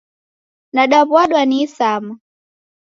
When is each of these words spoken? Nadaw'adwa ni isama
Nadaw'adwa 0.73 1.41
ni 1.45 1.57
isama 1.65 2.13